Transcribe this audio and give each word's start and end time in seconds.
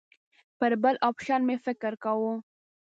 پر 0.57 0.71
بل 0.83 0.95
اپشن 1.09 1.41
مې 1.47 1.55
فکر 1.65 1.91
کاوه. 2.03 2.33